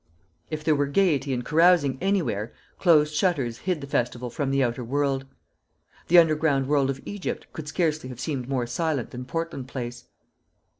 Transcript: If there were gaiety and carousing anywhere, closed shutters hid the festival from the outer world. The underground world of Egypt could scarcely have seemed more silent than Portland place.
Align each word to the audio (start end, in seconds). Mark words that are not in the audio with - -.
If 0.49 0.63
there 0.63 0.73
were 0.73 0.87
gaiety 0.87 1.31
and 1.31 1.45
carousing 1.45 1.99
anywhere, 2.01 2.53
closed 2.79 3.13
shutters 3.13 3.59
hid 3.59 3.81
the 3.81 3.85
festival 3.85 4.31
from 4.31 4.49
the 4.49 4.63
outer 4.63 4.83
world. 4.83 5.27
The 6.07 6.17
underground 6.17 6.65
world 6.67 6.89
of 6.89 7.01
Egypt 7.05 7.45
could 7.53 7.67
scarcely 7.67 8.09
have 8.09 8.19
seemed 8.19 8.49
more 8.49 8.65
silent 8.65 9.11
than 9.11 9.25
Portland 9.25 9.67
place. 9.67 10.05